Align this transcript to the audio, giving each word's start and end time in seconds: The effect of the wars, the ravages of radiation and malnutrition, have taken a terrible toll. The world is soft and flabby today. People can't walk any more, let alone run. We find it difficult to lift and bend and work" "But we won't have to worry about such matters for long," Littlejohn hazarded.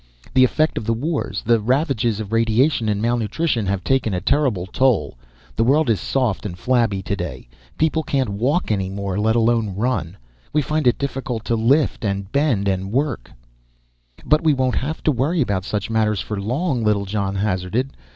The 0.33 0.43
effect 0.43 0.79
of 0.79 0.85
the 0.85 0.95
wars, 0.95 1.43
the 1.45 1.59
ravages 1.59 2.19
of 2.19 2.31
radiation 2.33 2.89
and 2.89 2.99
malnutrition, 3.03 3.67
have 3.67 3.83
taken 3.83 4.15
a 4.15 4.19
terrible 4.19 4.65
toll. 4.65 5.15
The 5.55 5.63
world 5.63 5.91
is 5.91 6.01
soft 6.01 6.43
and 6.43 6.57
flabby 6.57 7.03
today. 7.03 7.47
People 7.77 8.01
can't 8.01 8.29
walk 8.29 8.71
any 8.71 8.89
more, 8.89 9.19
let 9.19 9.35
alone 9.35 9.75
run. 9.75 10.17
We 10.53 10.63
find 10.63 10.87
it 10.87 10.97
difficult 10.97 11.45
to 11.45 11.55
lift 11.55 12.03
and 12.03 12.31
bend 12.31 12.67
and 12.67 12.91
work" 12.91 13.29
"But 14.25 14.43
we 14.43 14.55
won't 14.55 14.73
have 14.77 15.03
to 15.03 15.11
worry 15.11 15.39
about 15.39 15.65
such 15.65 15.91
matters 15.91 16.19
for 16.19 16.41
long," 16.41 16.83
Littlejohn 16.83 17.35
hazarded. 17.35 17.91